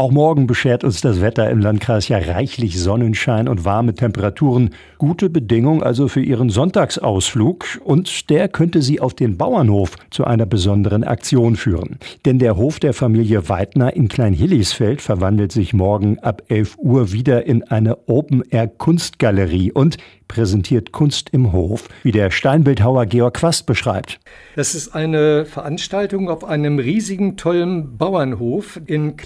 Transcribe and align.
Auch 0.00 0.12
morgen 0.12 0.46
beschert 0.46 0.82
uns 0.82 1.02
das 1.02 1.20
Wetter 1.20 1.50
im 1.50 1.58
Landkreis 1.58 2.08
ja 2.08 2.16
reichlich 2.16 2.80
Sonnenschein 2.80 3.48
und 3.48 3.66
warme 3.66 3.92
Temperaturen. 3.92 4.70
Gute 4.96 5.28
Bedingung 5.28 5.82
also 5.82 6.08
für 6.08 6.22
Ihren 6.22 6.48
Sonntagsausflug 6.48 7.66
und 7.84 8.30
der 8.30 8.48
könnte 8.48 8.80
Sie 8.80 8.98
auf 8.98 9.12
den 9.12 9.36
Bauernhof 9.36 9.96
zu 10.08 10.24
einer 10.24 10.46
besonderen 10.46 11.04
Aktion 11.04 11.54
führen. 11.54 11.98
Denn 12.24 12.38
der 12.38 12.56
Hof 12.56 12.80
der 12.80 12.94
Familie 12.94 13.50
Weidner 13.50 13.94
in 13.94 14.08
Kleinhillisfeld 14.08 15.02
verwandelt 15.02 15.52
sich 15.52 15.74
morgen 15.74 16.18
ab 16.20 16.44
11 16.48 16.78
Uhr 16.78 17.12
wieder 17.12 17.44
in 17.44 17.64
eine 17.64 18.08
Open-Air-Kunstgalerie 18.08 19.70
und 19.70 19.98
präsentiert 20.30 20.92
Kunst 20.92 21.30
im 21.30 21.50
Hof, 21.52 21.88
wie 22.04 22.12
der 22.12 22.30
Steinbildhauer 22.30 23.06
Georg 23.06 23.34
Quast 23.34 23.66
beschreibt. 23.66 24.20
Das 24.54 24.76
ist 24.76 24.94
eine 24.94 25.44
Veranstaltung 25.44 26.30
auf 26.30 26.44
einem 26.44 26.78
riesigen, 26.78 27.36
tollen 27.36 27.98
Bauernhof 27.98 28.80
in 28.86 29.16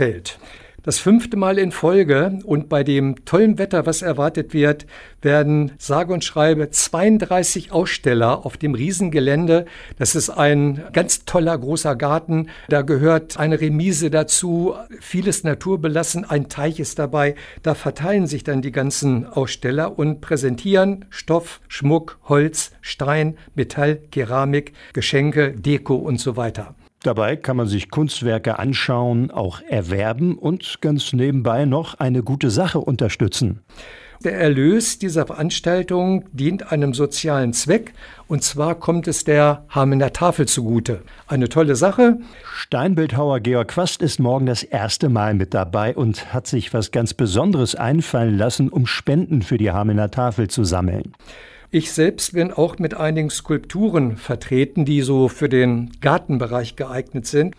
Kleinhilligsfeld. 0.00 0.38
Das 0.82 0.98
fünfte 0.98 1.36
Mal 1.36 1.58
in 1.58 1.72
Folge 1.72 2.38
und 2.44 2.70
bei 2.70 2.82
dem 2.82 3.26
tollen 3.26 3.58
Wetter, 3.58 3.84
was 3.84 4.00
erwartet 4.00 4.54
wird, 4.54 4.86
werden 5.20 5.72
sage 5.76 6.10
und 6.14 6.24
schreibe 6.24 6.70
32 6.70 7.70
Aussteller 7.70 8.46
auf 8.46 8.56
dem 8.56 8.72
Riesengelände. 8.72 9.66
Das 9.98 10.14
ist 10.14 10.30
ein 10.30 10.82
ganz 10.94 11.26
toller 11.26 11.58
großer 11.58 11.96
Garten. 11.96 12.46
Da 12.70 12.80
gehört 12.80 13.38
eine 13.38 13.60
Remise 13.60 14.10
dazu, 14.10 14.74
vieles 15.00 15.44
naturbelassen, 15.44 16.24
ein 16.24 16.48
Teich 16.48 16.80
ist 16.80 16.98
dabei. 16.98 17.34
Da 17.62 17.74
verteilen 17.74 18.26
sich 18.26 18.42
dann 18.42 18.62
die 18.62 18.72
ganzen 18.72 19.26
Aussteller 19.26 19.98
und 19.98 20.22
präsentieren 20.22 21.04
Stoff, 21.10 21.60
Schmuck, 21.68 22.18
Holz, 22.26 22.70
Stein, 22.80 23.36
Metall, 23.54 23.96
Keramik, 24.10 24.72
Geschenke, 24.94 25.52
Deko 25.52 25.96
und 25.96 26.18
so 26.18 26.38
weiter. 26.38 26.74
Dabei 27.02 27.36
kann 27.36 27.56
man 27.56 27.66
sich 27.66 27.90
Kunstwerke 27.90 28.58
anschauen, 28.58 29.30
auch 29.30 29.62
erwerben 29.62 30.36
und 30.36 30.82
ganz 30.82 31.14
nebenbei 31.14 31.64
noch 31.64 31.94
eine 31.94 32.22
gute 32.22 32.50
Sache 32.50 32.78
unterstützen. 32.78 33.60
Der 34.22 34.38
Erlös 34.38 34.98
dieser 34.98 35.26
Veranstaltung 35.26 36.26
dient 36.32 36.72
einem 36.72 36.92
sozialen 36.92 37.54
Zweck 37.54 37.94
und 38.28 38.44
zwar 38.44 38.74
kommt 38.74 39.08
es 39.08 39.24
der 39.24 39.64
Hamener 39.70 40.12
Tafel 40.12 40.46
zugute. 40.46 41.00
Eine 41.26 41.48
tolle 41.48 41.74
Sache. 41.74 42.18
Steinbildhauer 42.54 43.40
Georg 43.40 43.68
Quast 43.68 44.02
ist 44.02 44.20
morgen 44.20 44.44
das 44.44 44.62
erste 44.62 45.08
Mal 45.08 45.32
mit 45.32 45.54
dabei 45.54 45.96
und 45.96 46.34
hat 46.34 46.46
sich 46.46 46.74
was 46.74 46.90
ganz 46.90 47.14
Besonderes 47.14 47.76
einfallen 47.76 48.36
lassen, 48.36 48.68
um 48.68 48.86
Spenden 48.86 49.40
für 49.40 49.56
die 49.56 49.70
Hamener 49.70 50.10
Tafel 50.10 50.48
zu 50.48 50.64
sammeln. 50.64 51.14
Ich 51.72 51.92
selbst 51.92 52.32
bin 52.32 52.52
auch 52.52 52.80
mit 52.80 52.94
einigen 52.94 53.30
Skulpturen 53.30 54.16
vertreten, 54.16 54.84
die 54.84 55.02
so 55.02 55.28
für 55.28 55.48
den 55.48 55.92
Gartenbereich 56.00 56.74
geeignet 56.74 57.26
sind. 57.26 57.54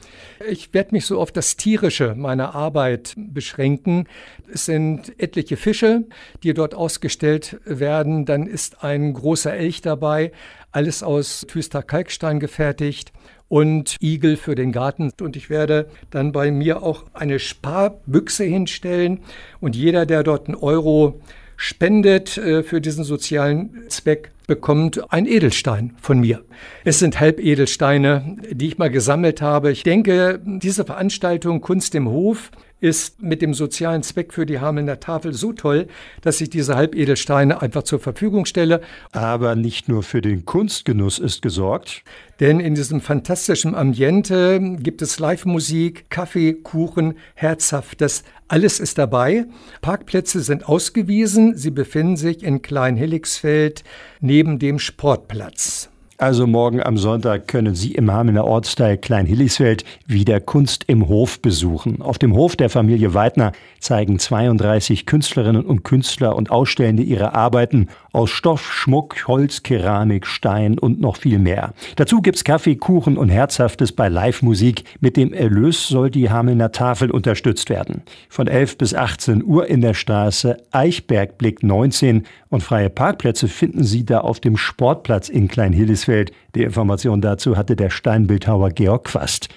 Ich 0.50 0.74
werde 0.74 0.92
mich 0.92 1.06
so 1.06 1.22
auf 1.22 1.32
das 1.32 1.56
Tierische 1.56 2.14
meiner 2.16 2.54
Arbeit 2.54 3.14
beschränken. 3.16 4.10
Es 4.54 4.66
sind 4.66 5.18
etliche 5.18 5.56
Fische, 5.56 6.04
die 6.44 6.54
dort 6.54 6.76
ausgestellt 6.76 7.62
werden. 7.64 8.26
Dann 8.26 8.48
ist 8.48 8.84
ein 8.84 9.14
großer 9.14 9.54
Elch 9.54 9.80
dabei, 9.80 10.34
alles 10.74 11.04
aus 11.04 11.46
Tüster 11.48 11.82
Kalkstein 11.82 12.42
gefertigt 12.42 13.14
und 13.48 13.96
Igel 14.02 14.36
für 14.36 14.56
den 14.56 14.74
Garten. 14.74 15.14
Und 15.22 15.38
ich 15.38 15.50
werde 15.50 15.90
dann 16.10 16.34
bei 16.34 16.52
mir 16.52 16.84
auch 16.84 17.06
eine 17.14 17.40
Sparbüchse 17.40 18.44
hinstellen. 18.44 19.22
Und 19.62 19.78
jeder, 19.78 20.06
der 20.06 20.24
dort 20.24 20.48
einen 20.48 20.56
Euro 20.56 21.22
spendet 21.62 22.40
äh, 22.40 22.64
für 22.64 22.82
diesen 22.82 23.04
sozialen 23.04 23.84
Zweck, 23.88 24.32
bekommt 24.52 25.14
ein 25.14 25.28
Edelstein 25.28 25.94
von 26.02 26.20
mir. 26.20 26.44
Es 26.84 27.00
sind 27.00 27.22
Halbedelsteine, 27.22 28.36
die 28.52 28.68
ich 28.68 28.78
mal 28.78 28.90
gesammelt 28.90 29.42
habe. 29.42 29.72
Ich 29.72 29.84
denke, 29.84 30.42
diese 30.44 30.84
Veranstaltung 30.84 31.62
Kunst 31.62 31.96
im 31.96 32.10
Hof 32.10 32.52
ist 32.82 33.22
mit 33.22 33.42
dem 33.42 33.54
sozialen 33.54 34.04
Zweck 34.04 34.34
für 34.34 34.46
die 34.46 34.60
Hamelner 34.60 35.00
Tafel 35.00 35.34
so 35.34 35.54
toll, 35.54 35.88
dass 36.22 36.42
ich 36.42 36.50
diese 36.50 36.76
Halbedelsteine 36.76 37.62
einfach 37.62 37.84
zur 37.84 38.00
Verfügung 38.00 38.46
stelle. 38.46 38.82
Aber 39.12 39.56
nicht 39.56 39.88
nur 39.88 40.04
für 40.04 40.20
den 40.20 40.46
Kunstgenuss 40.46 41.20
ist 41.20 41.42
gesorgt. 41.42 42.04
Denn 42.40 42.60
in 42.60 42.74
diesem 42.74 43.00
fantastischen 43.00 43.76
Ambiente 43.76 44.60
gibt 44.80 45.04
es 45.04 45.20
Live-Musik, 45.20 46.10
Kaffee, 46.10 46.54
Kuchen, 46.54 47.14
Herzhaftes. 47.36 48.24
Alles 48.48 48.80
ist 48.80 48.98
dabei. 48.98 49.46
Parkplätze 49.82 50.42
sind 50.42 50.68
ausgewiesen. 50.68 51.56
Sie 51.56 51.72
befinden 51.72 52.18
sich 52.18 52.44
in 52.44 52.64
Klein-Helligsfeld 52.64 53.84
neben 54.42 54.58
dem 54.58 54.80
Sportplatz. 54.80 55.92
Also 56.18 56.46
morgen 56.46 56.84
am 56.84 57.00
Sonntag 57.00 57.48
können 57.48 57.74
Sie 57.74 57.94
im 57.94 58.12
Hamener 58.12 58.46
Ortsteil 58.46 58.96
Klein-Hillisfeld 58.96 59.84
wieder 60.06 60.40
Kunst 60.40 60.84
im 60.86 61.08
Hof 61.08 61.42
besuchen. 61.42 62.04
Auf 62.04 62.20
dem 62.20 62.36
Hof 62.36 62.56
der 62.56 62.70
Familie 62.70 63.16
Weidner 63.16 63.54
zeigen 63.80 64.20
32 64.20 65.08
Künstlerinnen 65.08 65.66
und 65.66 65.84
Künstler 65.84 66.36
und 66.36 66.52
Ausstellende 66.52 67.02
ihre 67.02 67.34
Arbeiten 67.34 67.88
aus 68.14 68.30
Stoff, 68.30 68.72
Schmuck, 68.72 69.28
Holz, 69.28 69.64
Keramik, 69.64 70.28
Stein 70.28 70.78
und 70.78 71.02
noch 71.02 71.18
viel 71.18 71.40
mehr. 71.40 71.74
Dazu 71.96 72.22
gibt's 72.22 72.44
Kaffee, 72.44 72.76
Kuchen 72.76 73.18
und 73.18 73.30
Herzhaftes 73.30 73.92
bei 73.92 74.08
Live-Musik. 74.08 74.84
Mit 75.00 75.18
dem 75.18 75.34
Erlös 75.34 75.88
soll 75.88 76.12
die 76.12 76.30
Hamelner 76.30 76.72
Tafel 76.72 77.10
unterstützt 77.10 77.72
werden. 77.72 78.04
Von 78.30 78.48
11 78.48 78.78
bis 78.78 78.94
18 78.94 79.44
Uhr 79.44 79.66
in 79.66 79.82
der 79.82 79.96
Straße 79.96 80.58
Eichbergblick 80.70 81.64
19 81.64 82.28
und 82.52 82.62
freie 82.62 82.90
Parkplätze 82.90 83.48
finden 83.48 83.84
Sie 83.84 84.06
da 84.06 84.20
auf 84.20 84.40
dem 84.40 84.58
Sportplatz 84.58 85.30
in 85.30 85.48
Klein-Hildesfeld. 85.48 86.32
Die 86.54 86.64
Information 86.64 87.22
dazu 87.22 87.58
hatte 87.58 87.76
der 87.76 87.90
Steinbildhauer 87.90 88.70
Georg 88.70 89.06
Quast. 89.06 89.48